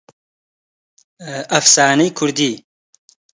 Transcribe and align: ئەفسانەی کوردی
ئەفسانەی 1.55 2.15
کوردی 2.17 2.53